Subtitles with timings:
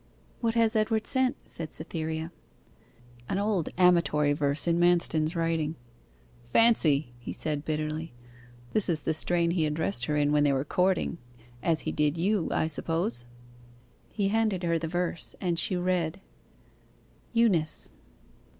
[0.39, 2.31] 'What has Edward sent?' said Cytherea.
[3.29, 5.75] 'An old amatory verse in Manston's writing.
[6.47, 8.11] Fancy,' he said bitterly,
[8.73, 11.19] 'this is the strain he addressed her in when they were courting
[11.61, 13.25] as he did you, I suppose.'
[14.11, 16.19] He handed her the verse and she read
[17.33, 17.89] 'EUNICE.